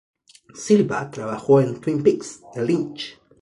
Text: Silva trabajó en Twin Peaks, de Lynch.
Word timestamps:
Silva 0.55 1.11
trabajó 1.11 1.61
en 1.61 1.79
Twin 1.79 2.01
Peaks, 2.01 2.39
de 2.55 2.65
Lynch. 2.65 3.21